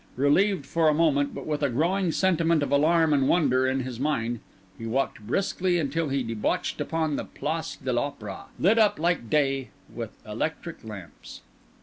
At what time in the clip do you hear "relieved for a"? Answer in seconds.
0.15-0.95